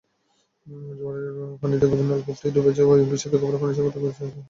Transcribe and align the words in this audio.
জোয়ারের 0.91 1.27
পানিতে 1.61 1.85
গভীর 1.91 2.07
নলকূপটি 2.09 2.47
ডুবে 2.55 2.71
যাওয়ায় 2.77 3.07
বিশুদ্ধ 3.11 3.33
খাবার 3.41 3.59
পানির 3.61 3.77
সংকট 3.77 3.93
দেখা 3.95 4.21
দিয়েছিল। 4.21 4.29